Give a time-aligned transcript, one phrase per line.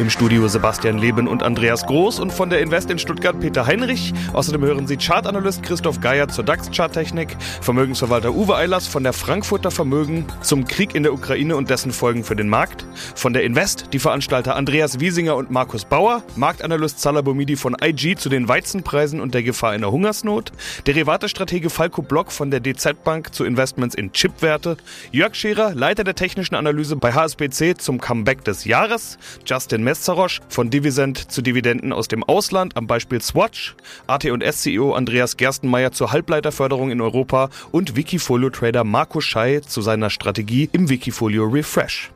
[0.00, 4.14] Im Studio Sebastian Leben und Andreas Groß und von der Invest in Stuttgart Peter Heinrich.
[4.32, 10.24] Außerdem hören Sie Chartanalyst Christoph Geier zur DAX-Charttechnik, Vermögensverwalter Uwe Eilers von der Frankfurter Vermögen
[10.40, 13.98] zum Krieg in der Ukraine und dessen Folgen für den Markt, von der Invest die
[13.98, 19.34] Veranstalter Andreas Wiesinger und Markus Bauer, Marktanalyst Salah Bomidi von IG zu den Weizenpreisen und
[19.34, 20.50] der Gefahr einer Hungersnot,
[20.86, 24.78] Derivatestratege Falco Block von der DZ Bank zu Investments in Chipwerte,
[25.12, 30.70] Jörg Scherer, Leiter der technischen Analyse bei HSBC zum Comeback des Jahres, Justin Messarosch von
[30.70, 33.74] Divisent zu Dividenden aus dem Ausland am Beispiel Swatch,
[34.06, 40.88] AT&S-CEO Andreas Gerstenmeier zur Halbleiterförderung in Europa und Wikifolio-Trader Marco Schei zu seiner Strategie im
[40.88, 42.12] Wikifolio Refresh.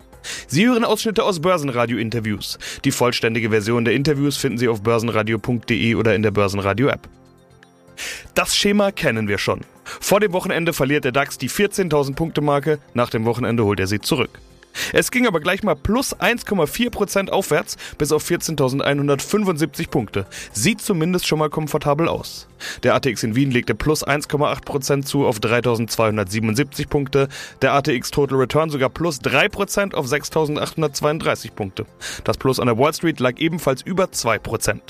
[0.47, 2.60] Sie hören Ausschnitte aus Börsenradio-Interviews.
[2.84, 7.09] Die vollständige Version der Interviews finden Sie auf börsenradio.de oder in der Börsenradio-App.
[8.34, 9.62] Das Schema kennen wir schon.
[9.83, 13.88] Vor dem Wochenende verliert der DAX die 14.000 Punkte Marke, nach dem Wochenende holt er
[13.88, 14.38] sie zurück.
[14.92, 20.27] Es ging aber gleich mal plus 1,4% aufwärts bis auf 14.175 Punkte.
[20.53, 22.48] Sieht zumindest schon mal komfortabel aus.
[22.83, 27.28] Der ATX in Wien legte plus 1,8% zu auf 3.277 Punkte.
[27.62, 31.86] Der ATX Total Return sogar plus 3% auf 6.832 Punkte.
[32.25, 34.81] Das Plus an der Wall Street lag ebenfalls über 2%.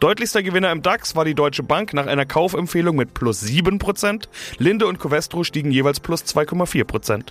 [0.00, 4.28] Deutlichster Gewinner im DAX war die Deutsche Bank nach einer Kaufempfehlung mit plus 7%.
[4.58, 7.24] Linde und Covestro stiegen jeweils plus 2,4%.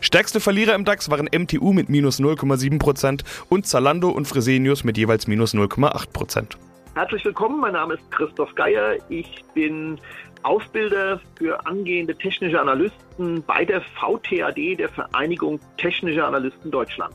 [0.00, 5.26] Stärkste Verlierer im DAX waren MTU mit minus 0,7% und Zalando und Fresenius mit jeweils
[5.26, 6.56] minus 0,8%.
[6.94, 8.96] Herzlich willkommen, mein Name ist Christoph Geier.
[9.08, 10.00] Ich bin
[10.42, 17.14] Ausbilder für angehende technische Analysten bei der VTAD, der Vereinigung Technischer Analysten Deutschland.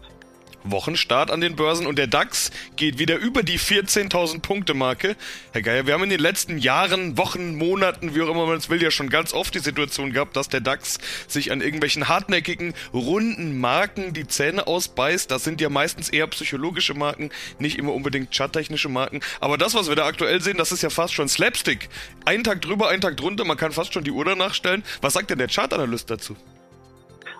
[0.63, 5.15] Wochenstart an den Börsen und der DAX geht wieder über die 14.000 Punkte Marke.
[5.51, 8.69] Herr Geier, wir haben in den letzten Jahren, Wochen, Monaten, wie auch immer man es
[8.69, 12.73] will, ja schon ganz oft die Situation gehabt, dass der DAX sich an irgendwelchen hartnäckigen,
[12.93, 15.29] runden Marken die Zähne ausbeißt.
[15.29, 19.21] Das sind ja meistens eher psychologische Marken, nicht immer unbedingt charttechnische Marken.
[19.39, 21.89] Aber das, was wir da aktuell sehen, das ist ja fast schon Slapstick.
[22.25, 24.83] Einen Tag drüber, einen Tag drunter, man kann fast schon die Uhr danach stellen.
[25.01, 26.35] Was sagt denn der Chartanalyst dazu?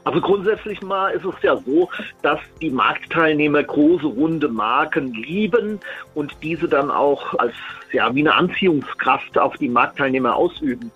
[0.04, 1.90] Also grundsätzlich mal ist es ja so,
[2.22, 5.80] dass die Marktteilnehmer große runde Marken lieben
[6.14, 7.54] und diese dann auch als
[7.94, 10.92] ja wie eine Anziehungskraft auf die Marktteilnehmer ausüben.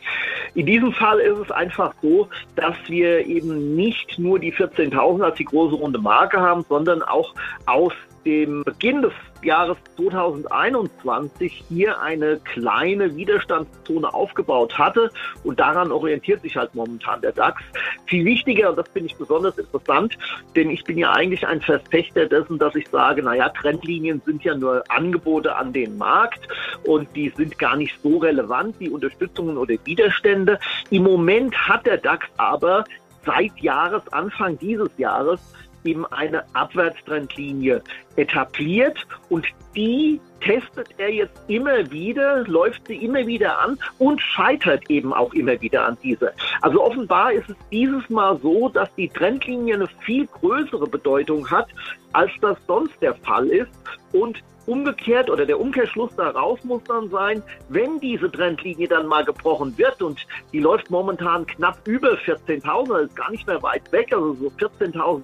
[0.55, 5.35] In diesem Fall ist es einfach so, dass wir eben nicht nur die 14.000 als
[5.35, 7.33] die große runde Marke haben, sondern auch
[7.65, 7.93] aus
[8.25, 15.09] dem Beginn des Jahres 2021 hier eine kleine Widerstandszone aufgebaut hatte
[15.43, 17.61] und daran orientiert sich halt momentan der DAX.
[18.05, 20.17] Viel wichtiger, und das finde ich besonders interessant,
[20.55, 24.55] denn ich bin ja eigentlich ein Verfechter dessen, dass ich sage, naja, Trendlinien sind ja
[24.55, 26.47] nur Angebote an den Markt
[26.87, 30.59] und die sind gar nicht so relevant, die Unterstützungen oder Widerstände.
[30.89, 32.85] Im Moment hat der DAX aber
[33.25, 35.41] seit Jahresanfang dieses Jahres
[35.83, 37.81] eben eine Abwärtstrendlinie
[38.15, 44.89] etabliert und die testet er jetzt immer wieder, läuft sie immer wieder an und scheitert
[44.89, 46.31] eben auch immer wieder an dieser.
[46.61, 51.67] Also offenbar ist es dieses Mal so, dass die Trendlinie eine viel größere Bedeutung hat,
[52.13, 53.71] als das sonst der Fall ist
[54.13, 59.77] und Umgekehrt oder der Umkehrschluss daraus muss dann sein, wenn diese Trendlinie dann mal gebrochen
[59.77, 64.33] wird und die läuft momentan knapp über 14.000, also gar nicht mehr weit weg, also
[64.33, 65.23] so 14.080,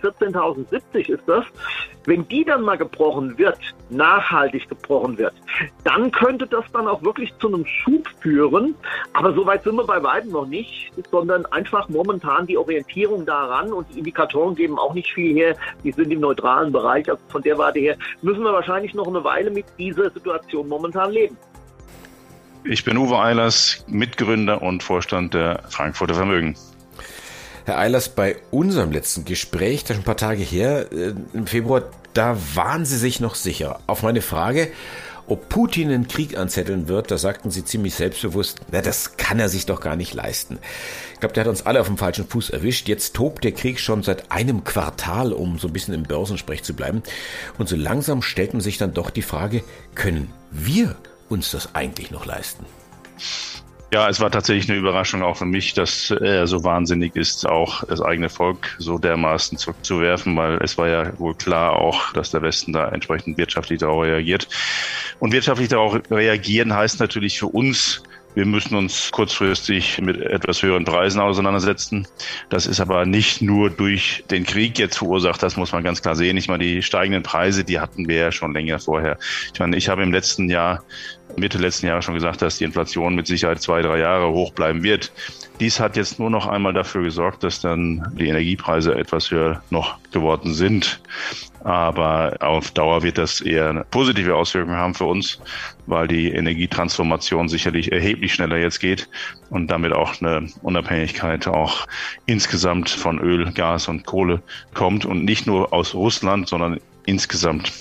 [0.00, 1.44] 14.070 ist das.
[2.04, 3.58] Wenn die dann mal gebrochen wird,
[3.90, 5.34] nachhaltig gebrochen wird,
[5.82, 8.76] dann könnte das dann auch wirklich zu einem Schub führen.
[9.12, 13.72] Aber so weit sind wir bei weitem noch nicht, sondern einfach momentan die Orientierung daran
[13.72, 15.56] und die Indikatoren geben auch nicht viel her.
[15.82, 17.10] Die sind im neutralen Bereich.
[17.10, 20.68] Also von der Warte her müssen wir wahrscheinlich wahrscheinlich noch eine Weile mit dieser Situation
[20.68, 21.36] momentan leben.
[22.64, 26.56] Ich bin Uwe Eilers, Mitgründer und Vorstand der Frankfurter Vermögen.
[27.64, 31.84] Herr Eilers, bei unserem letzten Gespräch, das ist ein paar Tage her, äh, im Februar,
[32.12, 33.80] da waren Sie sich noch sicher.
[33.86, 34.68] Auf meine Frage,
[35.28, 39.48] ob Putin einen Krieg anzetteln wird, da sagten sie ziemlich selbstbewusst, na, das kann er
[39.48, 40.58] sich doch gar nicht leisten.
[41.14, 42.88] Ich glaube, der hat uns alle auf dem falschen Fuß erwischt.
[42.88, 46.74] Jetzt tobt der Krieg schon seit einem Quartal, um so ein bisschen im Börsensprech zu
[46.74, 47.02] bleiben.
[47.58, 49.62] Und so langsam stellt man sich dann doch die Frage,
[49.94, 50.96] können wir
[51.28, 52.64] uns das eigentlich noch leisten?
[53.92, 57.84] Ja, es war tatsächlich eine Überraschung auch für mich, dass er so wahnsinnig ist, auch
[57.84, 62.42] das eigene Volk so dermaßen zurückzuwerfen, weil es war ja wohl klar auch, dass der
[62.42, 64.48] Westen da entsprechend wirtschaftlich darauf reagiert.
[65.20, 68.02] Und wirtschaftlich darauf reagieren heißt natürlich für uns,
[68.36, 72.06] wir müssen uns kurzfristig mit etwas höheren Preisen auseinandersetzen.
[72.50, 76.16] Das ist aber nicht nur durch den Krieg jetzt verursacht, das muss man ganz klar
[76.16, 76.36] sehen.
[76.36, 79.16] Ich meine, die steigenden Preise, die hatten wir ja schon länger vorher.
[79.54, 80.82] Ich meine, ich habe im letzten Jahr
[81.36, 84.82] Mitte letzten Jahres schon gesagt, dass die Inflation mit Sicherheit zwei, drei Jahre hoch bleiben
[84.82, 85.12] wird.
[85.60, 89.98] Dies hat jetzt nur noch einmal dafür gesorgt, dass dann die Energiepreise etwas höher noch
[90.12, 91.00] geworden sind.
[91.64, 95.40] Aber auf Dauer wird das eher positive Auswirkungen haben für uns,
[95.86, 99.08] weil die Energietransformation sicherlich erheblich schneller jetzt geht
[99.50, 101.86] und damit auch eine Unabhängigkeit auch
[102.26, 104.42] insgesamt von Öl, Gas und Kohle
[104.74, 107.72] kommt und nicht nur aus Russland, sondern insgesamt.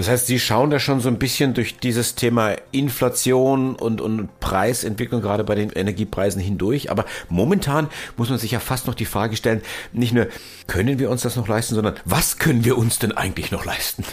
[0.00, 4.40] Das heißt, Sie schauen da schon so ein bisschen durch dieses Thema Inflation und, und
[4.40, 6.90] Preisentwicklung gerade bei den Energiepreisen hindurch.
[6.90, 7.86] Aber momentan
[8.16, 9.60] muss man sich ja fast noch die Frage stellen,
[9.92, 10.28] nicht nur,
[10.66, 14.06] können wir uns das noch leisten, sondern was können wir uns denn eigentlich noch leisten?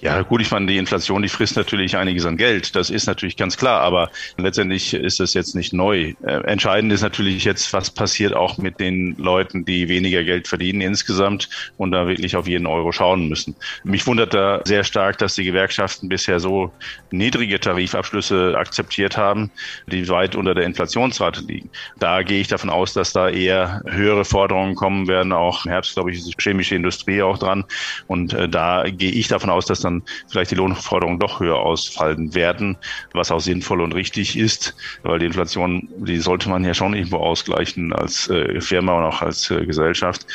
[0.00, 2.74] Ja, gut, ich meine, die Inflation, die frisst natürlich einiges an Geld.
[2.74, 6.14] Das ist natürlich ganz klar, aber letztendlich ist das jetzt nicht neu.
[6.24, 10.80] Äh, entscheidend ist natürlich jetzt, was passiert auch mit den Leuten, die weniger Geld verdienen
[10.80, 13.54] insgesamt und da wirklich auf jeden Euro schauen müssen.
[13.84, 16.72] Mich wundert da sehr stark, dass die Gewerkschaften bisher so
[17.12, 19.52] niedrige Tarifabschlüsse akzeptiert haben,
[19.86, 21.70] die weit unter der Inflationsrate liegen.
[22.00, 25.32] Da gehe ich davon aus, dass da eher höhere Forderungen kommen werden.
[25.32, 27.64] Auch im Herbst, glaube ich, ist die chemische Industrie auch dran.
[28.08, 32.34] Und äh, da gehe ich davon aus, dass dann vielleicht die Lohnforderungen doch höher ausfallen
[32.34, 32.76] werden,
[33.12, 37.18] was auch sinnvoll und richtig ist, weil die Inflation, die sollte man ja schon irgendwo
[37.18, 40.26] ausgleichen als äh, Firma und auch als äh, Gesellschaft.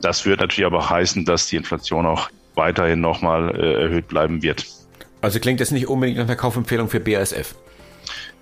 [0.00, 4.66] Das wird natürlich aber heißen, dass die Inflation auch weiterhin nochmal äh, erhöht bleiben wird.
[5.20, 7.54] Also klingt das nicht unbedingt nach einer Kaufempfehlung für BASF?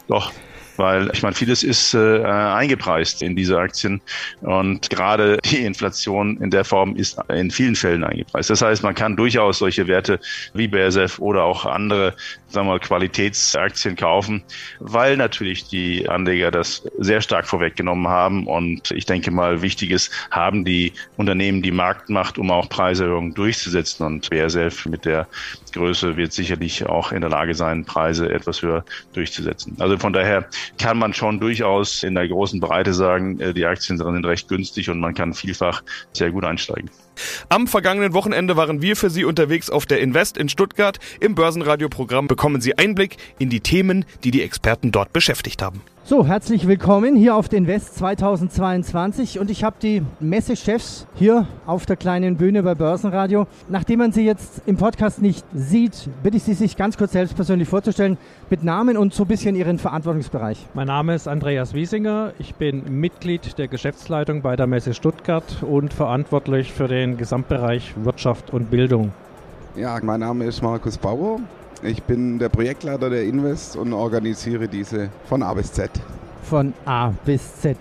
[0.08, 0.32] Doch,
[0.78, 4.00] weil ich meine, vieles ist äh, eingepreist in diese Aktien
[4.40, 8.48] und gerade die Inflation in der Form ist in vielen Fällen eingepreist.
[8.50, 10.20] Das heißt, man kann durchaus solche Werte
[10.54, 12.14] wie BASF oder auch andere,
[12.48, 14.42] sagen wir mal, Qualitätsaktien kaufen,
[14.78, 20.12] weil natürlich die Anleger das sehr stark vorweggenommen haben und ich denke mal, wichtig ist,
[20.30, 25.26] haben die Unternehmen die Marktmacht, um auch Preiserhöhungen durchzusetzen und BASF mit der
[25.72, 29.76] Größe wird sicherlich auch in der Lage sein, Preise etwas höher durchzusetzen.
[29.78, 30.48] Also von daher
[30.78, 34.90] kann man schon durchaus in der großen Breite sagen, äh, die Aktien sind recht günstig
[34.90, 35.82] und man kann vielfach
[36.12, 36.90] sehr gut einsteigen.
[37.48, 40.98] Am vergangenen Wochenende waren wir für Sie unterwegs auf der Invest in Stuttgart.
[41.20, 45.80] Im Börsenradioprogramm bekommen Sie Einblick in die Themen, die die Experten dort beschäftigt haben.
[46.08, 51.84] So, herzlich willkommen hier auf den West 2022 und ich habe die Messechefs hier auf
[51.84, 53.46] der kleinen Bühne bei Börsenradio.
[53.68, 57.36] Nachdem man sie jetzt im Podcast nicht sieht, bitte ich Sie, sich ganz kurz selbst
[57.36, 58.16] persönlich vorzustellen,
[58.48, 60.66] mit Namen und so ein bisschen Ihren Verantwortungsbereich.
[60.72, 65.92] Mein Name ist Andreas Wiesinger, ich bin Mitglied der Geschäftsleitung bei der Messe Stuttgart und
[65.92, 69.12] verantwortlich für den Gesamtbereich Wirtschaft und Bildung.
[69.76, 71.40] Ja, mein Name ist Markus Bauer,
[71.82, 75.90] ich bin der Projektleiter der Invest und organisiere diese von A bis Z.
[76.42, 77.76] Von A bis Z.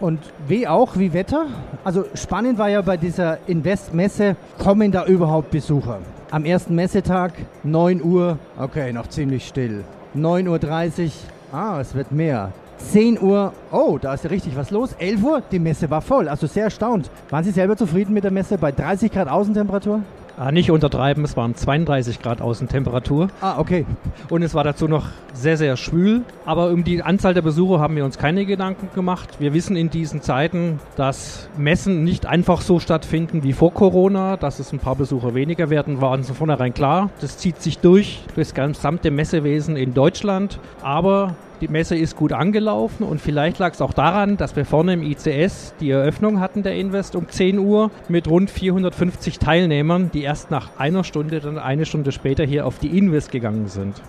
[0.00, 0.18] Und
[0.48, 1.46] wie auch, wie Wetter?
[1.84, 5.98] Also spannend war ja bei dieser Invest-Messe, kommen da überhaupt Besucher?
[6.30, 7.32] Am ersten Messetag,
[7.64, 9.84] 9 Uhr, okay, noch ziemlich still.
[10.16, 11.10] 9.30 Uhr,
[11.52, 12.52] ah, es wird mehr.
[12.78, 14.94] 10 Uhr, oh, da ist ja richtig was los.
[14.98, 17.10] 11 Uhr, die Messe war voll, also sehr erstaunt.
[17.28, 20.00] Waren Sie selber zufrieden mit der Messe bei 30 Grad Außentemperatur?
[20.42, 23.28] Ah, nicht untertreiben, es waren 32 Grad Außentemperatur.
[23.42, 23.84] Ah, okay.
[24.30, 26.22] Und es war dazu noch sehr, sehr schwül.
[26.46, 29.38] Aber um die Anzahl der Besucher haben wir uns keine Gedanken gemacht.
[29.38, 34.60] Wir wissen in diesen Zeiten, dass Messen nicht einfach so stattfinden wie vor Corona, dass
[34.60, 37.10] es ein paar Besucher weniger werden, war uns von vornherein klar.
[37.20, 40.58] Das zieht sich durch das gesamte Messewesen in Deutschland.
[40.80, 44.94] Aber die Messe ist gut angelaufen und vielleicht lag es auch daran, dass wir vorne
[44.94, 50.22] im ICS die Eröffnung hatten der Invest um 10 Uhr mit rund 450 Teilnehmern, die
[50.22, 54.00] erst nach einer Stunde, dann eine Stunde später hier auf die Invest gegangen sind.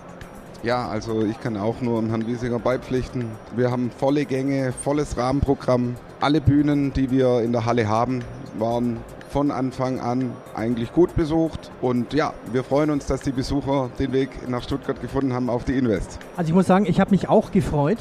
[0.62, 3.24] Ja, also ich kann auch nur Herrn Wiesinger beipflichten.
[3.56, 5.96] Wir haben volle Gänge, volles Rahmenprogramm.
[6.20, 8.22] Alle Bühnen, die wir in der Halle haben,
[8.58, 8.98] waren
[9.30, 11.72] von Anfang an eigentlich gut besucht.
[11.80, 15.64] Und ja, wir freuen uns, dass die Besucher den Weg nach Stuttgart gefunden haben auf
[15.64, 16.20] die Invest.
[16.36, 17.98] Also ich muss sagen, ich habe mich auch gefreut,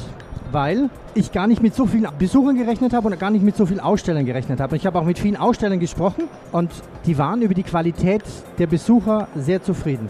[0.52, 3.66] weil ich gar nicht mit so vielen Besuchern gerechnet habe und gar nicht mit so
[3.66, 4.76] vielen Ausstellern gerechnet habe.
[4.76, 6.70] Ich habe auch mit vielen Ausstellern gesprochen und
[7.08, 8.22] die waren über die Qualität
[8.60, 10.10] der Besucher sehr zufrieden.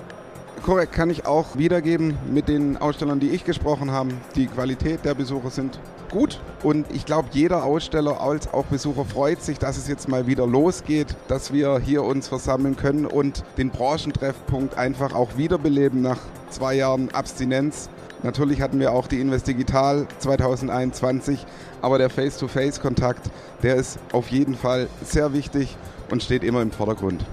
[0.63, 4.11] Korrekt, kann ich auch wiedergeben mit den Ausstellern, die ich gesprochen habe.
[4.35, 5.79] Die Qualität der Besucher sind
[6.11, 10.27] gut und ich glaube, jeder Aussteller als auch Besucher freut sich, dass es jetzt mal
[10.27, 16.19] wieder losgeht, dass wir hier uns versammeln können und den Branchentreffpunkt einfach auch wiederbeleben nach
[16.51, 17.89] zwei Jahren Abstinenz.
[18.21, 21.43] Natürlich hatten wir auch die Invest Digital 2021,
[21.81, 23.31] aber der Face-to-Face-Kontakt,
[23.63, 25.75] der ist auf jeden Fall sehr wichtig
[26.11, 27.25] und steht immer im Vordergrund.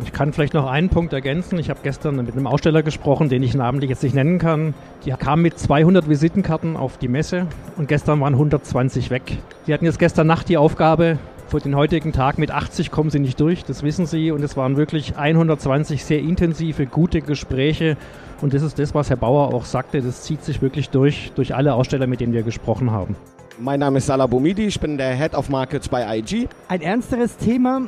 [0.00, 1.58] Ich kann vielleicht noch einen Punkt ergänzen.
[1.58, 4.72] Ich habe gestern mit einem Aussteller gesprochen, den ich namentlich jetzt nicht nennen kann.
[5.04, 7.46] Die kam mit 200 Visitenkarten auf die Messe
[7.76, 9.38] und gestern waren 120 weg.
[9.66, 11.18] Die hatten jetzt gestern Nacht die Aufgabe,
[11.48, 14.30] Für den heutigen Tag mit 80 kommen sie nicht durch, das wissen sie.
[14.30, 17.98] Und es waren wirklich 120 sehr intensive, gute Gespräche.
[18.40, 20.00] Und das ist das, was Herr Bauer auch sagte.
[20.00, 23.16] Das zieht sich wirklich durch, durch alle Aussteller, mit denen wir gesprochen haben.
[23.58, 26.48] Mein Name ist Salah Boumidi, ich bin der Head of Markets bei IG.
[26.68, 27.82] Ein ernsteres Thema,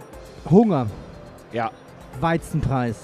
[0.50, 0.88] Hunger.
[1.54, 1.70] Ja.
[2.20, 2.96] Weizenpreis.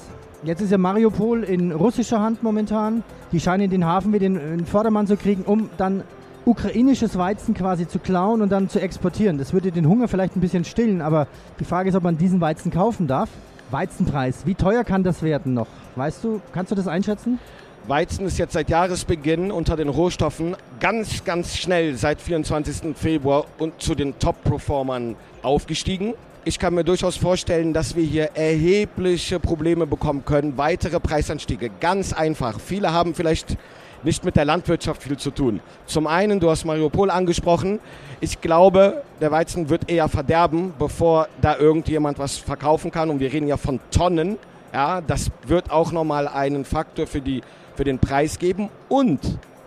[0.43, 3.03] Jetzt ist ja Mariupol in russischer Hand momentan.
[3.33, 6.03] Die scheinen den Hafen wieder in den Vordermann zu kriegen, um dann
[6.47, 9.37] ukrainisches Weizen quasi zu klauen und dann zu exportieren.
[9.37, 11.27] Das würde den Hunger vielleicht ein bisschen stillen, aber
[11.59, 13.29] die Frage ist, ob man diesen Weizen kaufen darf.
[13.71, 15.69] Weizenpreis, wie teuer kann das werden noch?
[15.97, 17.39] Weißt du, kannst du das einschätzen?
[17.87, 22.97] Weizen ist jetzt seit Jahresbeginn unter den Rohstoffen ganz, ganz schnell seit 24.
[22.97, 26.15] Februar und zu den Top-Performern aufgestiegen.
[26.43, 31.71] Ich kann mir durchaus vorstellen, dass wir hier erhebliche Probleme bekommen können, weitere Preisanstiege.
[31.81, 32.59] Ganz einfach.
[32.59, 33.59] Viele haben vielleicht
[34.05, 35.61] nicht mit der Landwirtschaft viel zu tun.
[35.85, 37.79] Zum einen, du hast Mariupol angesprochen.
[38.23, 43.11] Ich glaube, der Weizen wird eher verderben, bevor da irgendjemand was verkaufen kann.
[43.11, 44.39] Und wir reden ja von Tonnen.
[44.73, 47.43] Ja, das wird auch nochmal einen Faktor für, die,
[47.75, 48.71] für den Preis geben.
[48.89, 49.21] Und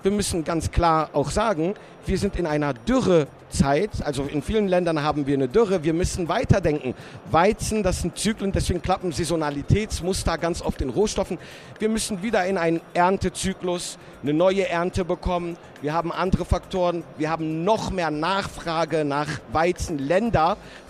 [0.04, 3.92] wir müssen ganz klar auch sagen, wir sind in einer Dürrezeit.
[4.04, 5.84] Also in vielen Ländern haben wir eine Dürre.
[5.84, 6.94] Wir müssen weiterdenken.
[7.32, 11.38] Weizen, das sind Zyklen, deswegen klappen Saisonalitätsmuster ganz oft in Rohstoffen.
[11.80, 15.56] Wir müssen wieder in einen Erntezyklus, eine neue Ernte bekommen.
[15.82, 17.04] Wir haben andere Faktoren.
[17.18, 19.98] Wir haben noch mehr Nachfrage nach Weizen.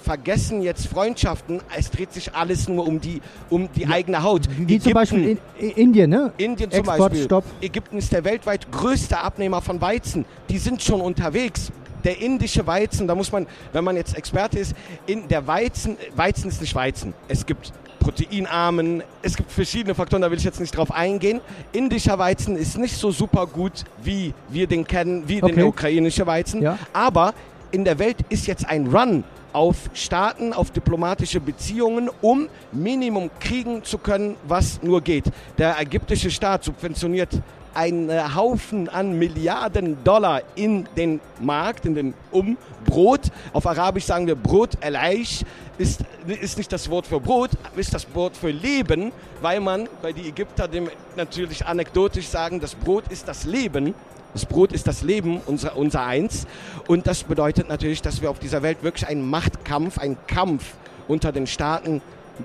[0.04, 1.62] Vergessen jetzt Freundschaften.
[1.76, 4.50] Es dreht sich alles nur um die, um die ja, eigene Haut.
[4.50, 6.34] Wie Ägypten, zum Beispiel in, Indien, ne?
[6.38, 7.24] Indien zum Beispiel.
[7.24, 7.46] Stopp.
[7.62, 10.26] Ägypten ist der weltweit größte Abnehmer von Weizen.
[10.50, 11.72] Die sind schon unterwegs.
[12.04, 16.50] Der indische Weizen, da muss man, wenn man jetzt Experte ist, in der Weizen, Weizen
[16.50, 17.14] ist nicht Weizen.
[17.30, 17.72] Es gibt
[18.04, 21.40] proteinarmen, es gibt verschiedene Faktoren, da will ich jetzt nicht drauf eingehen.
[21.72, 25.56] Indischer Weizen ist nicht so super gut, wie wir den kennen, wie okay.
[25.56, 26.62] den ukrainischen Weizen.
[26.62, 26.78] Ja.
[26.92, 27.34] Aber
[27.72, 33.84] in der Welt ist jetzt ein Run auf Staaten, auf diplomatische Beziehungen, um Minimum kriegen
[33.84, 35.26] zu können, was nur geht.
[35.58, 37.42] Der ägyptische Staat subventioniert
[37.74, 43.32] einen Haufen an Milliarden Dollar in den Markt, in den Um Brot.
[43.54, 45.44] Auf Arabisch sagen wir Brot, El-Aish,
[45.78, 49.12] ist, ist nicht das Wort für Brot, ist das Wort für Leben,
[49.42, 53.94] weil man bei die Ägypter dem natürlich anekdotisch sagen, das Brot ist das Leben.
[54.34, 56.48] Das Brot ist das Leben, unser, unser Eins.
[56.88, 60.74] Und das bedeutet natürlich, dass wir auf dieser Welt wirklich einen Machtkampf, einen Kampf
[61.08, 62.02] unter den Staaten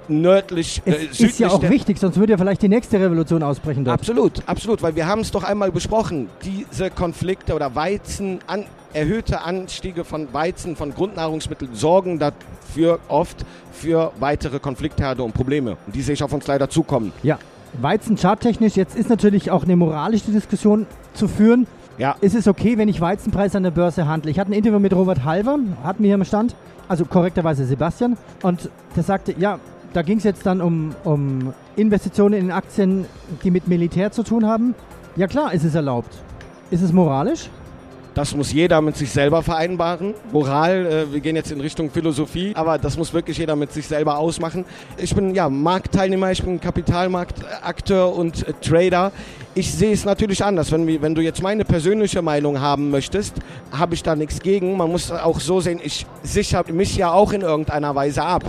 [0.09, 3.85] nördlich, äh, es Ist ja auch wichtig, sonst würde ja vielleicht die nächste Revolution ausbrechen.
[3.85, 4.00] Dort.
[4.00, 6.28] Absolut, absolut, weil wir haben es doch einmal besprochen.
[6.45, 14.12] Diese Konflikte oder Weizen, an, erhöhte Anstiege von Weizen, von Grundnahrungsmitteln sorgen dafür oft für
[14.18, 15.76] weitere Konfliktherde und Probleme.
[15.87, 17.12] Und die sehe ich auf uns leider zukommen.
[17.23, 17.38] Ja,
[17.80, 21.66] Weizen charttechnisch, jetzt ist natürlich auch eine moralische Diskussion zu führen.
[21.99, 22.16] Ja.
[22.21, 24.30] Ist es okay, wenn ich Weizenpreis an der Börse handle?
[24.30, 26.54] Ich hatte ein Interview mit Robert Halver, hatten wir hier im Stand,
[26.87, 29.59] also korrekterweise Sebastian, und der sagte, ja,
[29.92, 33.07] da ging es jetzt dann um, um Investitionen in Aktien,
[33.42, 34.75] die mit Militär zu tun haben.
[35.16, 36.14] Ja klar, ist es erlaubt.
[36.71, 37.50] Ist es moralisch?
[38.19, 40.13] Das muss jeder mit sich selber vereinbaren.
[40.33, 43.87] Moral, äh, wir gehen jetzt in Richtung Philosophie, aber das muss wirklich jeder mit sich
[43.87, 44.65] selber ausmachen.
[44.97, 49.13] Ich bin ja Marktteilnehmer, ich bin Kapitalmarktakteur und äh, Trader.
[49.55, 50.73] Ich sehe es natürlich anders.
[50.73, 53.37] Wenn, wenn du jetzt meine persönliche Meinung haben möchtest,
[53.71, 54.77] habe ich da nichts gegen.
[54.77, 58.43] Man muss auch so sehen, ich sichere mich ja auch in irgendeiner Weise ab.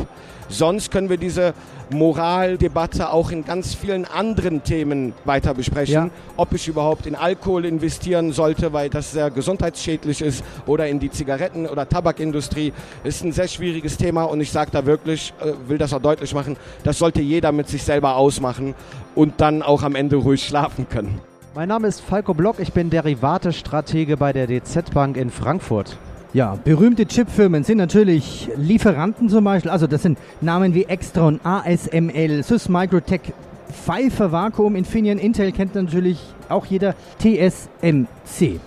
[0.50, 1.54] Sonst können wir diese
[1.90, 5.94] Moraldebatte auch in ganz vielen anderen Themen weiter besprechen.
[5.94, 6.10] Ja.
[6.38, 11.10] Ob ich überhaupt in Alkohol investieren sollte, weil das sehr gesundheitsschädlich ist, oder in die
[11.10, 15.78] Zigaretten- oder Tabakindustrie, ist ein sehr schwieriges Thema und ich sage da wirklich, äh, will
[15.78, 18.76] das auch deutlich machen, das sollte jeder mit sich selber ausmachen
[19.16, 21.20] und dann auch am Ende ruhig schlafen können.
[21.56, 25.98] Mein Name ist Falco Block, ich bin Derivate-Stratege bei der DZ Bank in Frankfurt.
[26.32, 29.72] Ja, berühmte Chipfirmen sind natürlich Lieferanten zum Beispiel.
[29.72, 33.34] Also das sind Namen wie Extron, ASML, Sys Microtech,
[33.72, 38.60] Pfeiffer Vakuum, Infineon, Intel kennt natürlich auch jeder, TSMC.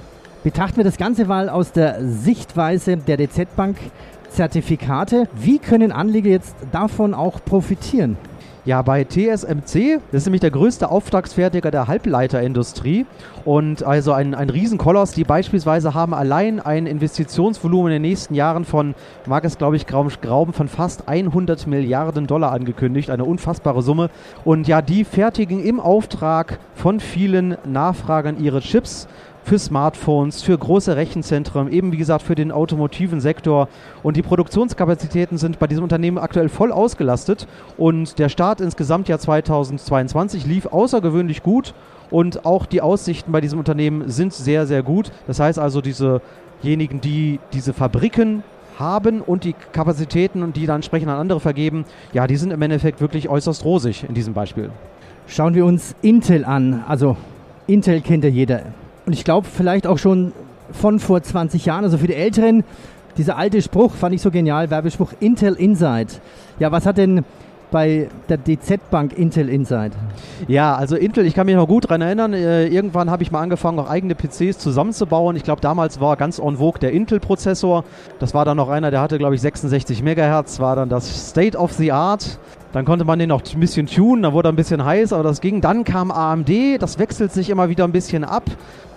[0.42, 3.76] Betrachten wir das Ganze mal aus der Sichtweise der DZ Bank
[4.28, 5.28] Zertifikate.
[5.34, 8.16] Wie können Anleger jetzt davon auch profitieren?
[8.64, 13.06] Ja, bei TSMC, das ist nämlich der größte Auftragsfertiger der Halbleiterindustrie.
[13.44, 18.64] Und also ein, ein Riesenkoloss, die beispielsweise haben allein ein Investitionsvolumen in den nächsten Jahren
[18.64, 18.94] von,
[19.26, 24.10] mag es glaube ich glauben, von fast 100 Milliarden Dollar angekündigt, eine unfassbare Summe.
[24.44, 29.08] Und ja, die fertigen im Auftrag von vielen Nachfragern ihre Chips
[29.44, 33.68] für Smartphones, für große Rechenzentren, eben wie gesagt für den automotiven Sektor.
[34.02, 37.46] Und die Produktionskapazitäten sind bei diesem Unternehmen aktuell voll ausgelastet.
[37.76, 41.74] Und der Start ins Gesamtjahr 2022 lief außergewöhnlich gut.
[42.10, 45.10] Und auch die Aussichten bei diesem Unternehmen sind sehr, sehr gut.
[45.26, 48.44] Das heißt also, diesejenigen, die diese Fabriken
[48.78, 52.62] haben und die Kapazitäten und die dann entsprechend an andere vergeben, ja, die sind im
[52.62, 54.70] Endeffekt wirklich äußerst rosig in diesem Beispiel.
[55.26, 56.84] Schauen wir uns Intel an.
[56.86, 57.16] Also
[57.66, 58.62] Intel kennt ja jeder.
[59.06, 60.32] Und ich glaube vielleicht auch schon
[60.72, 62.64] von vor 20 Jahren, also für die Älteren,
[63.18, 66.12] dieser alte Spruch fand ich so genial, Werbespruch Intel Inside.
[66.58, 67.24] Ja, was hat denn
[67.70, 69.90] bei der DZ Bank Intel Inside?
[70.46, 73.40] Ja, also Intel, ich kann mich noch gut daran erinnern, äh, irgendwann habe ich mal
[73.40, 75.36] angefangen, auch eigene PCs zusammenzubauen.
[75.36, 77.84] Ich glaube, damals war ganz en vogue der Intel-Prozessor.
[78.18, 81.58] Das war dann noch einer, der hatte, glaube ich, 66 Megahertz, war dann das State
[81.58, 82.38] of the Art.
[82.72, 85.24] Dann konnte man den noch ein bisschen tunen, dann wurde er ein bisschen heiß, aber
[85.24, 85.60] das ging.
[85.60, 88.44] Dann kam AMD, das wechselt sich immer wieder ein bisschen ab.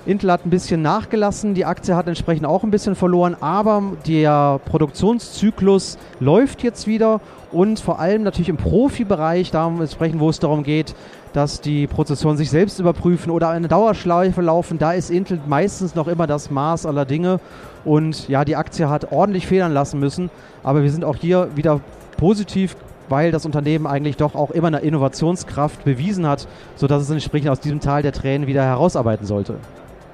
[0.05, 4.59] Intel hat ein bisschen nachgelassen, die Aktie hat entsprechend auch ein bisschen verloren, aber der
[4.65, 7.21] Produktionszyklus läuft jetzt wieder
[7.51, 10.93] und vor allem natürlich im Profibereich, da sprechen, wo es darum geht,
[11.33, 16.07] dass die Prozessoren sich selbst überprüfen oder eine Dauerschleife laufen, da ist Intel meistens noch
[16.07, 17.39] immer das Maß aller Dinge
[17.83, 20.29] und ja, die Aktie hat ordentlich federn lassen müssen,
[20.61, 21.81] aber wir sind auch hier wieder
[22.17, 22.75] positiv
[23.07, 27.59] weil das Unternehmen eigentlich doch auch immer eine Innovationskraft bewiesen hat, sodass es entsprechend aus
[27.59, 29.57] diesem Tal der Tränen wieder herausarbeiten sollte.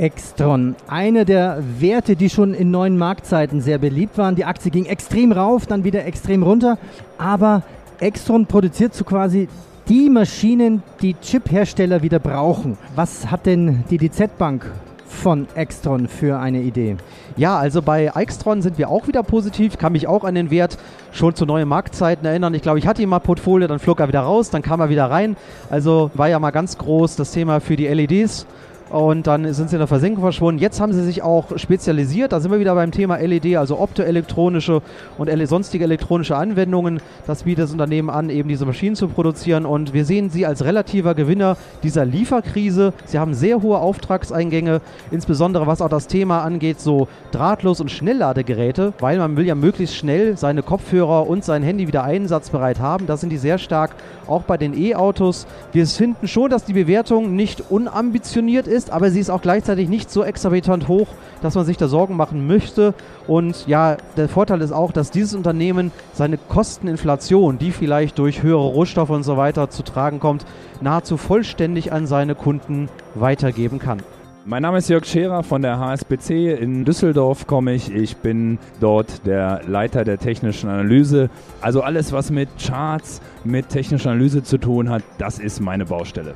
[0.01, 4.35] Extron, eine der Werte, die schon in neuen Marktzeiten sehr beliebt waren.
[4.35, 6.79] Die Aktie ging extrem rauf, dann wieder extrem runter.
[7.19, 7.61] Aber
[7.99, 9.47] Extron produziert so quasi
[9.87, 12.79] die Maschinen, die Chip-Hersteller wieder brauchen.
[12.95, 14.65] Was hat denn die DZ Bank
[15.05, 16.97] von Extron für eine Idee?
[17.37, 19.77] Ja, also bei Extron sind wir auch wieder positiv.
[19.77, 20.79] Kann mich auch an den Wert
[21.11, 22.55] schon zu neuen Marktzeiten erinnern.
[22.55, 24.89] Ich glaube, ich hatte ihn mal Portfolio, dann flog er wieder raus, dann kam er
[24.89, 25.37] wieder rein.
[25.69, 28.47] Also war ja mal ganz groß das Thema für die LEDs
[28.91, 30.59] und dann sind sie in der Versenkung verschwunden.
[30.59, 32.33] Jetzt haben sie sich auch spezialisiert.
[32.33, 34.81] Da sind wir wieder beim Thema LED, also optoelektronische
[35.17, 36.99] und sonstige elektronische Anwendungen.
[37.25, 39.65] Das bietet das Unternehmen an, eben diese Maschinen zu produzieren.
[39.65, 42.91] Und wir sehen sie als relativer Gewinner dieser Lieferkrise.
[43.05, 48.91] Sie haben sehr hohe Auftragseingänge, insbesondere was auch das Thema angeht, so drahtlos und Schnellladegeräte,
[48.99, 53.07] weil man will ja möglichst schnell seine Kopfhörer und sein Handy wieder einsatzbereit haben.
[53.07, 53.91] Da sind die sehr stark,
[54.27, 55.47] auch bei den E-Autos.
[55.71, 59.89] Wir finden schon, dass die Bewertung nicht unambitioniert ist ist, aber sie ist auch gleichzeitig
[59.89, 61.07] nicht so exorbitant hoch,
[61.41, 62.93] dass man sich da Sorgen machen möchte.
[63.27, 68.65] Und ja, der Vorteil ist auch, dass dieses Unternehmen seine Kosteninflation, die vielleicht durch höhere
[68.65, 70.45] Rohstoffe und so weiter zu tragen kommt,
[70.81, 73.99] nahezu vollständig an seine Kunden weitergeben kann.
[74.43, 76.59] Mein Name ist Jörg Scherer von der HSBC.
[76.59, 77.93] In Düsseldorf komme ich.
[77.93, 81.29] Ich bin dort der Leiter der technischen Analyse.
[81.61, 86.33] Also alles, was mit Charts, mit technischer Analyse zu tun hat, das ist meine Baustelle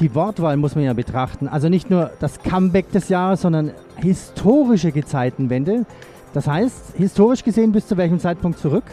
[0.00, 1.48] die Wortwahl muss man ja betrachten.
[1.48, 5.86] Also nicht nur das Comeback des Jahres, sondern historische Gezeitenwende.
[6.32, 8.84] Das heißt, historisch gesehen bis zu welchem Zeitpunkt zurück?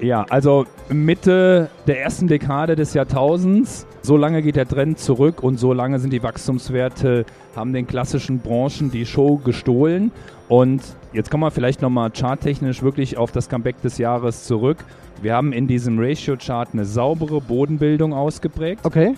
[0.00, 3.86] Ja, also Mitte der ersten Dekade des Jahrtausends.
[4.02, 8.38] So lange geht der Trend zurück und so lange sind die Wachstumswerte, haben den klassischen
[8.38, 10.10] Branchen die Show gestohlen.
[10.48, 14.78] Und jetzt kommen wir vielleicht nochmal charttechnisch wirklich auf das Comeback des Jahres zurück.
[15.20, 18.80] Wir haben in diesem Ratio-Chart eine saubere Bodenbildung ausgeprägt.
[18.84, 19.14] Okay.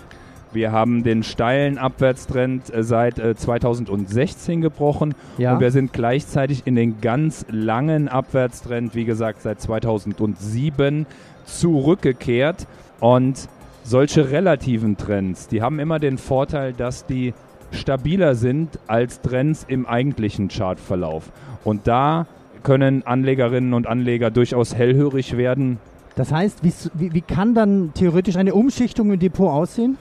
[0.53, 5.53] Wir haben den steilen Abwärtstrend äh, seit 2016 äh, gebrochen ja.
[5.53, 11.05] und wir sind gleichzeitig in den ganz langen Abwärtstrend, wie gesagt, seit 2007
[11.45, 12.67] zurückgekehrt.
[12.99, 13.49] Und
[13.83, 17.33] solche relativen Trends, die haben immer den Vorteil, dass die
[17.71, 21.31] stabiler sind als Trends im eigentlichen Chartverlauf.
[21.63, 22.27] Und da
[22.63, 25.79] können Anlegerinnen und Anleger durchaus hellhörig werden.
[26.15, 29.97] Das heißt, wie, wie, kann dann theoretisch eine Umschichtung im Depot aussehen?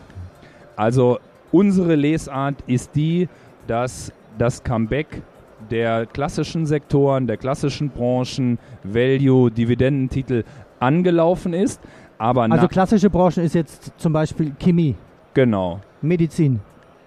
[0.82, 1.20] Also
[1.52, 3.28] unsere Lesart ist die,
[3.68, 5.22] dass das Comeback
[5.70, 10.42] der klassischen Sektoren, der klassischen Branchen, Value, Dividendentitel
[10.80, 11.80] angelaufen ist.
[12.18, 14.96] Aber also klassische Branchen ist jetzt zum Beispiel Chemie.
[15.34, 15.78] Genau.
[16.00, 16.58] Medizin.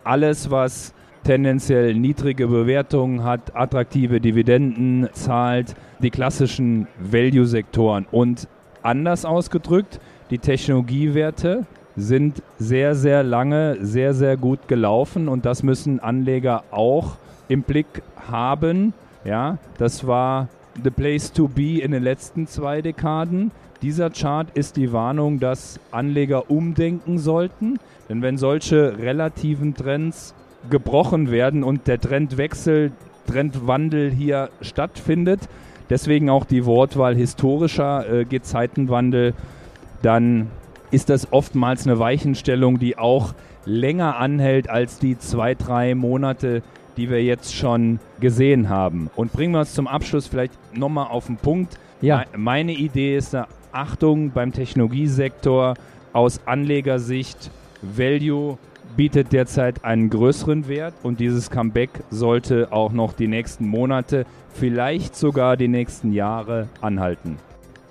[0.05, 0.93] Alles, was
[1.25, 8.05] tendenziell niedrige Bewertungen hat, attraktive Dividenden zahlt, die klassischen Value-Sektoren.
[8.09, 8.47] Und
[8.83, 15.99] anders ausgedrückt, die Technologiewerte, sind sehr, sehr lange, sehr, sehr gut gelaufen und das müssen
[15.99, 18.93] Anleger auch im Blick haben.
[19.23, 20.49] Ja, das war
[20.83, 23.51] the place to be in den letzten zwei Dekaden.
[23.81, 27.79] Dieser Chart ist die Warnung, dass Anleger umdenken sollten,
[28.09, 30.33] denn wenn solche relativen Trends
[30.69, 32.91] gebrochen werden und der Trendwechsel,
[33.27, 35.41] Trendwandel hier stattfindet,
[35.89, 39.33] deswegen auch die Wortwahl historischer äh, Gezeitenwandel,
[40.01, 40.47] dann
[40.91, 43.33] ist das oftmals eine Weichenstellung, die auch
[43.65, 46.61] länger anhält als die zwei, drei Monate,
[46.97, 49.09] die wir jetzt schon gesehen haben.
[49.15, 51.77] Und bringen wir uns zum Abschluss vielleicht nochmal auf den Punkt.
[52.01, 52.25] Ja.
[52.35, 55.73] Meine Idee ist eine Achtung beim Technologiesektor
[56.13, 58.57] aus Anlegersicht, Value
[58.95, 65.15] bietet derzeit einen größeren Wert und dieses Comeback sollte auch noch die nächsten Monate, vielleicht
[65.15, 67.37] sogar die nächsten Jahre anhalten.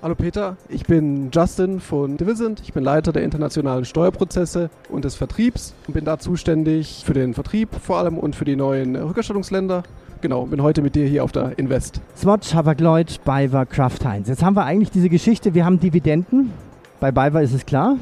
[0.04, 2.60] Hallo Peter, ich bin Justin von Divisent.
[2.62, 7.32] Ich bin Leiter der internationalen Steuerprozesse und des Vertriebs und bin da zuständig für den
[7.32, 9.82] Vertrieb vor allem und für die neuen Rückerstattungsländer.
[10.20, 12.02] Genau, bin heute mit dir hier auf der Invest.
[12.18, 14.28] Swatch, Hapag-Lloyd, BayWa, Kraft Heinz.
[14.28, 16.52] Jetzt haben wir eigentlich diese Geschichte, wir haben Dividenden.
[17.00, 17.96] Bei BayWa ist es klar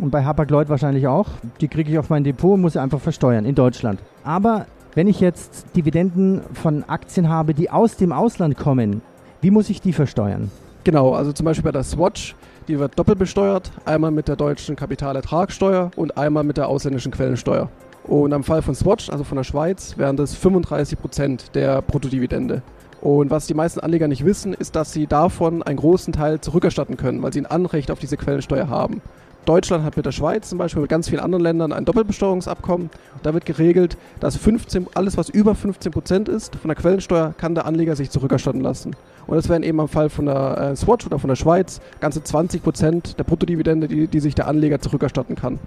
[0.00, 1.28] und bei Hapag-Lloyd wahrscheinlich auch.
[1.60, 4.00] Die kriege ich auf mein Depot und muss sie einfach versteuern in Deutschland.
[4.24, 9.02] Aber wenn ich jetzt Dividenden von Aktien habe, die aus dem Ausland kommen,
[9.42, 10.50] wie muss ich die versteuern?
[10.84, 12.34] Genau, also zum Beispiel bei der Swatch,
[12.66, 13.70] die wird doppelt besteuert.
[13.84, 17.68] Einmal mit der deutschen Kapitalertragssteuer und einmal mit der ausländischen Quellensteuer.
[18.04, 22.62] Und am Fall von Swatch, also von der Schweiz, wären das 35 Prozent der Bruttodividende.
[23.00, 26.96] Und was die meisten Anleger nicht wissen, ist, dass sie davon einen großen Teil zurückerstatten
[26.96, 29.02] können, weil sie ein Anrecht auf diese Quellensteuer haben.
[29.44, 32.90] Deutschland hat mit der Schweiz zum Beispiel, mit ganz vielen anderen Ländern ein Doppelbesteuerungsabkommen.
[33.22, 37.54] Da wird geregelt, dass 15, alles, was über 15 Prozent ist von der Quellensteuer, kann
[37.54, 38.94] der Anleger sich zurückerstatten lassen.
[39.26, 42.22] Und das wären eben im Fall von der äh, Swatch oder von der Schweiz ganze
[42.22, 45.58] 20 Prozent der Bruttodividende, die, die sich der Anleger zurückerstatten kann.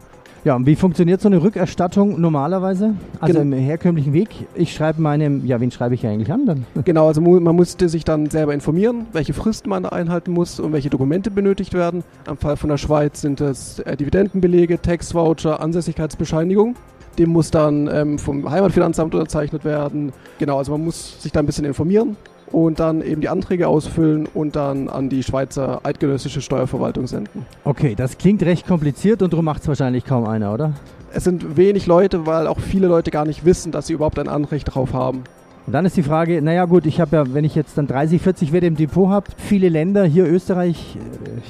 [0.45, 2.93] Ja, und wie funktioniert so eine Rückerstattung normalerweise?
[3.19, 3.55] Also genau.
[3.55, 4.29] im herkömmlichen Weg?
[4.53, 6.65] Ich schreibe meinem, ja, wen schreibe ich eigentlich an dann?
[6.85, 10.91] Genau, also man musste sich dann selber informieren, welche Fristen man einhalten muss und welche
[10.91, 12.03] Dokumente benötigt werden.
[12.27, 16.75] Am Fall von der Schweiz sind es äh, Dividendenbelege, Tax-Voucher, Ansässigkeitsbescheinigung.
[17.17, 20.13] Dem muss dann ähm, vom Heimatfinanzamt unterzeichnet werden.
[20.37, 22.17] Genau, also man muss sich da ein bisschen informieren
[22.55, 27.45] und dann eben die Anträge ausfüllen und dann an die Schweizer eidgenössische Steuerverwaltung senden.
[27.65, 30.71] Okay, das klingt recht kompliziert und darum macht es wahrscheinlich kaum einer, oder?
[31.11, 34.29] Es sind wenig Leute, weil auch viele Leute gar nicht wissen, dass sie überhaupt ein
[34.29, 35.25] Anrecht darauf haben.
[35.67, 38.21] Und dann ist die Frage, naja gut, ich habe ja, wenn ich jetzt dann 30,
[38.21, 40.97] 40 Werte im Depot habe, viele Länder, hier Österreich,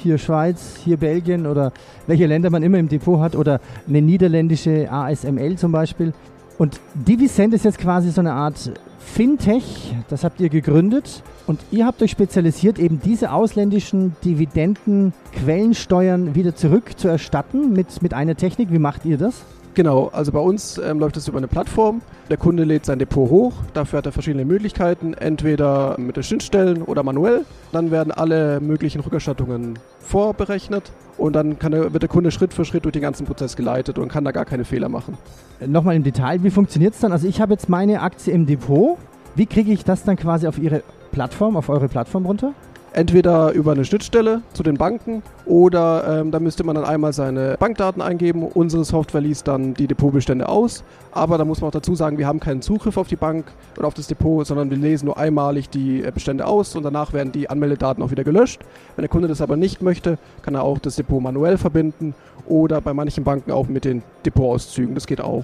[0.02, 1.72] hier Schweiz, hier Belgien oder
[2.08, 6.14] welche Länder man immer im Depot hat oder eine niederländische ASML zum Beispiel.
[6.58, 8.72] Und Divisend ist jetzt quasi so eine Art
[9.06, 16.36] Fintech, das habt ihr gegründet und ihr habt euch spezialisiert, eben diese ausländischen Dividenden, Quellensteuern
[16.36, 18.72] wieder zurück zu erstatten mit, mit einer Technik.
[18.72, 19.46] Wie macht ihr das?
[19.76, 22.02] Genau, also bei uns ähm, läuft es über eine Plattform.
[22.30, 23.52] Der Kunde lädt sein Depot hoch.
[23.74, 27.44] Dafür hat er verschiedene Möglichkeiten, entweder mit den Schnittstellen oder manuell.
[27.74, 32.86] Dann werden alle möglichen Rückerstattungen vorberechnet und dann der, wird der Kunde Schritt für Schritt
[32.86, 35.18] durch den ganzen Prozess geleitet und kann da gar keine Fehler machen.
[35.60, 37.12] Äh, nochmal im Detail, wie funktioniert es dann?
[37.12, 38.98] Also ich habe jetzt meine Aktie im Depot.
[39.36, 42.54] Wie kriege ich das dann quasi auf Ihre Plattform, auf eure Plattform runter?
[42.96, 47.58] Entweder über eine Schnittstelle zu den Banken oder ähm, da müsste man dann einmal seine
[47.60, 48.44] Bankdaten eingeben.
[48.44, 50.82] Unsere Software liest dann die Depotbestände aus.
[51.12, 53.88] Aber da muss man auch dazu sagen, wir haben keinen Zugriff auf die Bank oder
[53.88, 57.34] auf das Depot, sondern wir lesen nur einmalig die äh, Bestände aus und danach werden
[57.34, 58.62] die Anmeldedaten auch wieder gelöscht.
[58.96, 62.16] Wenn der Kunde das aber nicht möchte, kann er auch das Depot manuell verbinden
[62.48, 64.96] oder bei manchen Banken auch mit den Depotauszügen.
[64.96, 65.44] Das geht auch.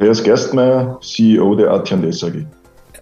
[0.00, 2.44] Andreas Gerstmeier, CEO der AT&S AG.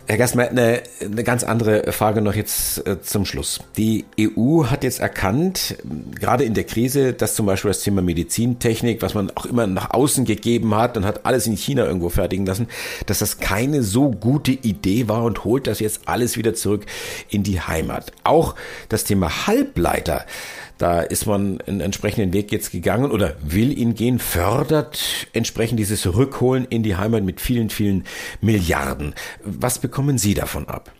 [0.06, 3.60] Herr Gastmeier, eine, eine ganz andere Frage noch jetzt äh, zum Schluss.
[3.76, 5.76] Die EU hat jetzt erkannt,
[6.18, 9.90] gerade in der Krise, dass zum Beispiel das Thema Medizintechnik, was man auch immer nach
[9.90, 12.66] außen gegeben hat und hat alles in China irgendwo fertigen lassen,
[13.06, 16.84] dass das keine so gute Idee war und holt das jetzt alles wieder zurück
[17.28, 18.12] in die Heimat.
[18.24, 18.56] Auch
[18.88, 20.26] das Thema Halbleiter
[20.82, 26.12] da ist man einen entsprechenden Weg jetzt gegangen oder will ihn gehen, fördert entsprechend dieses
[26.16, 28.02] Rückholen in die Heimat mit vielen, vielen
[28.40, 29.14] Milliarden.
[29.44, 30.90] Was bekommen Sie davon ab?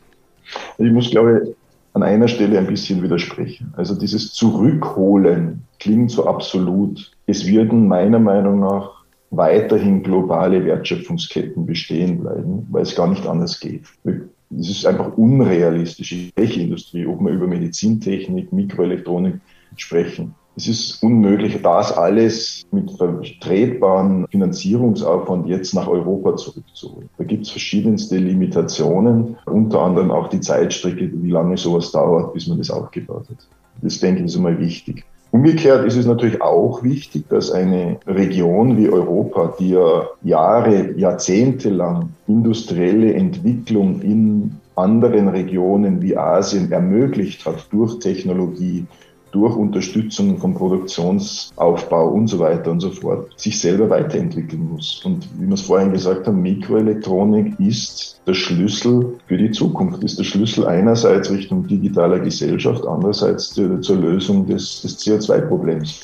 [0.79, 1.57] Ich muss, glaube ich,
[1.95, 3.75] an einer Stelle ein bisschen widersprechen.
[3.77, 7.11] Also dieses Zurückholen klingt so absolut.
[7.27, 13.59] Es würden meiner Meinung nach weiterhin globale Wertschöpfungsketten bestehen bleiben, weil es gar nicht anders
[13.59, 13.83] geht.
[14.05, 19.41] Es ist einfach unrealistisch, welche Industrie, ob man über Medizintechnik, Mikroelektronik,
[19.81, 20.35] sprechen.
[20.55, 27.09] Es ist unmöglich, das alles mit vertretbaren Finanzierungsaufwand jetzt nach Europa zurückzuholen.
[27.17, 32.49] Da gibt es verschiedenste Limitationen, unter anderem auch die Zeitstrecke, wie lange sowas dauert, bis
[32.49, 33.49] man das aufgebaut hat.
[33.81, 35.05] Das denke ich ist einmal wichtig.
[35.31, 41.71] Umgekehrt ist es natürlich auch wichtig, dass eine Region wie Europa, die ja Jahre, Jahrzehnte
[41.71, 48.85] lang industrielle Entwicklung in anderen Regionen wie Asien ermöglicht hat durch Technologie,
[49.33, 55.03] durch Unterstützung vom Produktionsaufbau und so weiter und so fort sich selber weiterentwickeln muss.
[55.05, 60.19] Und wie wir es vorhin gesagt haben, Mikroelektronik ist der Schlüssel für die Zukunft, ist
[60.19, 66.01] der Schlüssel einerseits Richtung digitaler Gesellschaft, andererseits zur Lösung des, des CO2-Problems.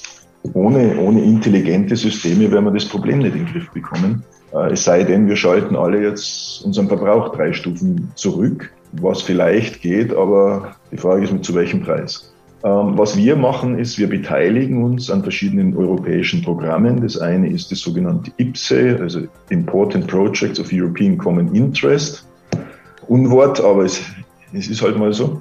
[0.54, 4.24] Ohne, ohne intelligente Systeme werden wir das Problem nicht in den Griff bekommen.
[4.54, 9.82] Äh, es sei denn, wir schalten alle jetzt unseren Verbrauch drei Stufen zurück, was vielleicht
[9.82, 12.32] geht, aber die Frage ist, mit zu welchem Preis.
[12.64, 17.00] Ähm, was wir machen, ist, wir beteiligen uns an verschiedenen europäischen Programmen.
[17.00, 22.26] Das eine ist das sogenannte IPSE, also Important Projects of European Common Interest.
[23.06, 24.02] Unwort, aber es,
[24.52, 25.40] es ist halt mal so.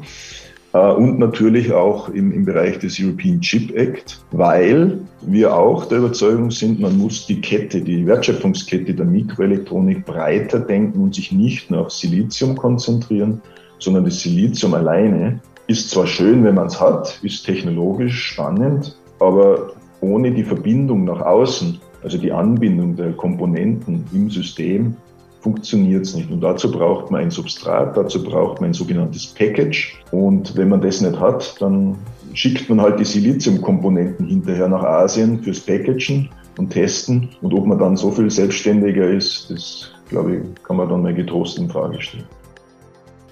[0.74, 6.00] Äh, und natürlich auch im, im Bereich des European Chip Act, weil wir auch der
[6.00, 11.72] Überzeugung sind, man muss die Kette, die Wertschöpfungskette der Mikroelektronik breiter denken und sich nicht
[11.72, 13.42] nur auf Silizium konzentrieren,
[13.80, 19.74] sondern das Silizium alleine ist zwar schön, wenn man es hat, ist technologisch spannend, aber
[20.02, 24.96] ohne die Verbindung nach außen, also die Anbindung der Komponenten im System,
[25.42, 26.32] funktioniert es nicht.
[26.32, 30.02] Und dazu braucht man ein Substrat, dazu braucht man ein sogenanntes Package.
[30.12, 31.96] Und wenn man das nicht hat, dann
[32.34, 37.30] schickt man halt die Siliziumkomponenten hinterher nach Asien fürs Packagen und Testen.
[37.42, 41.14] Und ob man dann so viel selbstständiger ist, das glaube ich, kann man dann mal
[41.14, 42.26] getrost in Frage stellen.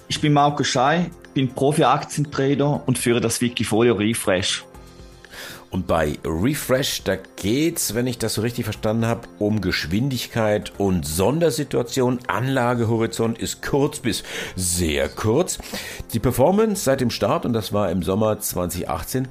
[0.08, 4.66] Ich bin Marco Schei, bin Profi-Aktientrader und führe das Wikifolio Refresh.
[5.70, 11.06] Und bei Refresh, da geht's, wenn ich das so richtig verstanden habe, um Geschwindigkeit und
[11.06, 12.20] Sondersituation.
[12.28, 14.24] Anlagehorizont ist kurz bis
[14.56, 15.60] sehr kurz.
[16.14, 19.28] Die Performance seit dem Start, und das war im Sommer 2018,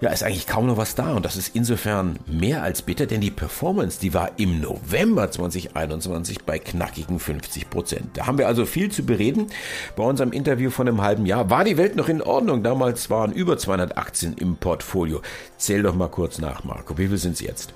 [0.00, 3.20] ja, ist eigentlich kaum noch was da und das ist insofern mehr als bitter, denn
[3.20, 8.16] die Performance, die war im November 2021 bei knackigen 50 Prozent.
[8.16, 9.48] Da haben wir also viel zu bereden.
[9.96, 12.62] Bei unserem Interview von einem halben Jahr war die Welt noch in Ordnung.
[12.62, 15.20] Damals waren über 200 Aktien im Portfolio.
[15.58, 16.96] Zähl doch mal kurz nach, Marco.
[16.96, 17.74] Wie viel sind es jetzt?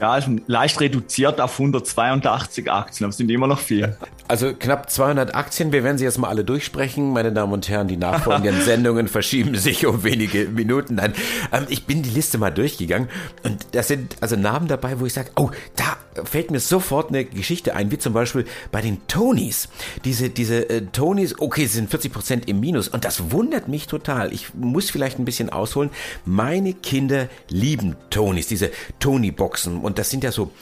[0.00, 3.96] Ja, ist leicht reduziert auf 182 Aktien, aber es sind immer noch viel.
[4.28, 5.72] Also knapp 200 Aktien.
[5.72, 7.12] Wir werden sie jetzt mal alle durchsprechen.
[7.12, 10.96] Meine Damen und Herren, die nachfolgenden Sendungen verschieben sich um wenige Minuten.
[10.96, 11.14] Nein,
[11.52, 13.08] ähm, ich bin die Liste mal durchgegangen
[13.42, 17.24] und da sind also Namen dabei, wo ich sage, oh, da fällt mir sofort eine
[17.24, 19.68] Geschichte ein, wie zum Beispiel bei den Tonys.
[20.04, 23.86] Diese, diese äh, Tonys, okay, sie sind 40 Prozent im Minus und das wundert mich
[23.86, 24.32] total.
[24.32, 25.90] Ich muss vielleicht ein bisschen ausholen.
[26.24, 30.52] Meine Kinder lieben Tonys, diese Tony-Boxen und das sind ja so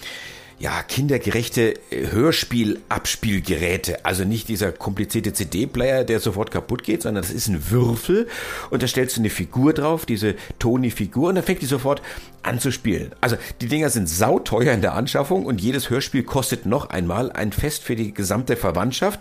[0.59, 4.05] ja, kindergerechte äh, Hörspiel-Abspielgeräte.
[4.05, 8.27] Also nicht dieser komplizierte CD-Player, der sofort kaputt geht, sondern das ist ein Würfel
[8.71, 12.01] und da stellst du eine Figur drauf, diese Tony-Figur und dann fängt die sofort
[12.43, 13.11] an zu spielen.
[13.21, 17.53] Also die Dinger sind sauteuer in der Anschaffung und jedes Hörspiel kostet noch einmal ein
[17.53, 19.21] Fest für die gesamte Verwandtschaft.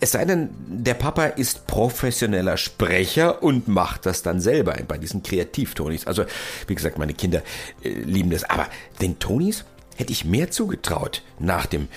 [0.00, 5.22] Es sei denn, der Papa ist professioneller Sprecher und macht das dann selber bei diesen
[5.22, 6.06] Kreativ-Tonys.
[6.06, 6.24] Also
[6.66, 7.42] wie gesagt, meine Kinder
[7.82, 8.44] äh, lieben das.
[8.44, 8.66] Aber
[9.00, 9.64] den Tonys
[9.96, 11.88] hätte ich mehr zugetraut nach dem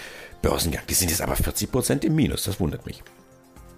[0.41, 0.83] Börsengang.
[0.89, 2.43] Die sind jetzt aber 40 Prozent im Minus.
[2.43, 3.03] Das wundert mich.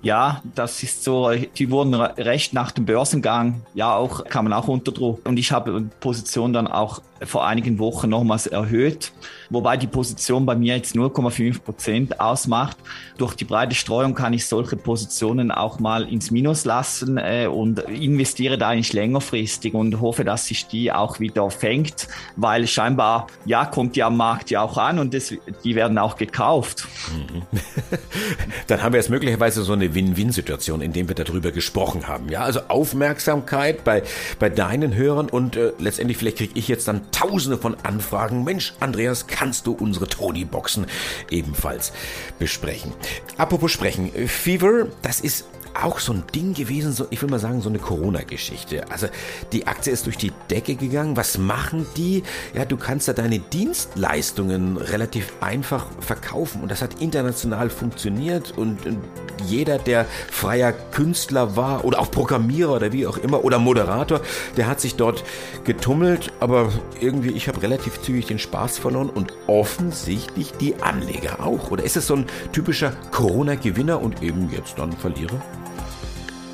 [0.01, 4.69] Ja, das ist so, die wurden recht nach dem Börsengang, ja auch, kann man auch
[4.69, 5.25] unter Druck.
[5.27, 9.11] Und ich habe Position dann auch vor einigen Wochen nochmals erhöht,
[9.49, 12.77] wobei die Position bei mir jetzt 0,5 Prozent ausmacht.
[13.17, 17.79] Durch die breite Streuung kann ich solche Positionen auch mal ins Minus lassen äh, und
[17.79, 23.65] investiere da eigentlich längerfristig und hoffe, dass sich die auch wieder fängt, weil scheinbar, ja,
[23.65, 26.87] kommt die am Markt ja auch an und das, die werden auch gekauft.
[27.13, 27.43] Mhm.
[28.67, 32.29] Dann haben wir jetzt möglicherweise so eine Win-Win-Situation, in dem wir darüber gesprochen haben.
[32.29, 34.03] Ja, also Aufmerksamkeit bei,
[34.39, 38.43] bei deinen Hörern und äh, letztendlich vielleicht kriege ich jetzt dann tausende von Anfragen.
[38.43, 40.85] Mensch, Andreas, kannst du unsere Tony-Boxen
[41.29, 41.91] ebenfalls
[42.37, 42.93] besprechen?
[43.37, 47.61] Apropos sprechen, Fever, das ist auch so ein Ding gewesen, so, ich will mal sagen,
[47.61, 48.89] so eine Corona-Geschichte.
[48.91, 49.07] Also
[49.51, 51.17] die Aktie ist durch die Decke gegangen.
[51.17, 52.23] Was machen die?
[52.53, 58.85] Ja, du kannst da deine Dienstleistungen relativ einfach verkaufen und das hat international funktioniert und,
[58.85, 58.99] und
[59.45, 64.21] jeder, der freier Künstler war oder auch Programmierer oder wie auch immer oder Moderator,
[64.57, 65.23] der hat sich dort
[65.63, 71.71] getummelt, aber irgendwie, ich habe relativ zügig den Spaß verloren und offensichtlich die Anleger auch.
[71.71, 75.41] Oder ist es so ein typischer Corona-Gewinner und eben jetzt dann Verlierer?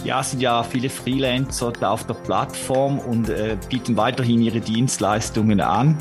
[0.06, 5.60] Ja, sind ja viele Freelancer da auf der Plattform und äh, bieten weiterhin ihre Dienstleistungen
[5.60, 5.98] an.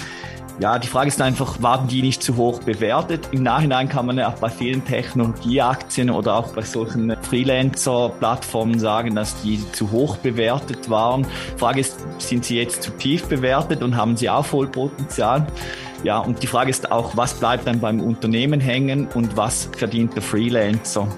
[0.61, 3.31] Ja, die Frage ist einfach, waren die nicht zu hoch bewertet?
[3.33, 9.15] Im Nachhinein kann man ja auch bei vielen Technologieaktien oder auch bei solchen Freelancer-Plattformen sagen,
[9.15, 11.27] dass die zu hoch bewertet waren.
[11.57, 15.47] Frage ist, sind sie jetzt zu tief bewertet und haben sie auch Vollpotenzial?
[16.05, 20.15] Ja, und die Frage ist auch, was bleibt dann beim Unternehmen hängen und was verdient
[20.15, 21.09] der Freelancer?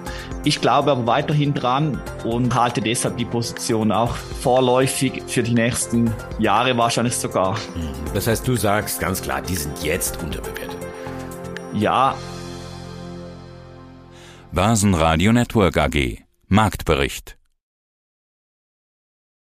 [0.45, 6.13] Ich glaube aber weiterhin dran und halte deshalb die Position auch vorläufig für die nächsten
[6.39, 7.55] Jahre wahrscheinlich sogar.
[7.55, 10.77] Hm, das heißt, du sagst ganz klar, die sind jetzt unterbewertet.
[11.73, 12.15] Ja.
[14.53, 17.36] Basen Radio Network AG Marktbericht